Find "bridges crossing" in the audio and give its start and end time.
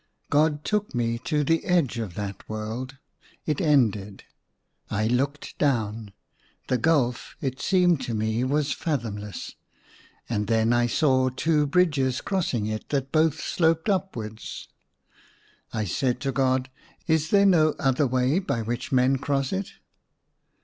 11.67-12.65